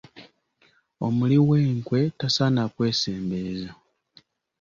[1.05, 3.69] Omuli w'enkwe tasaana kwesembereza.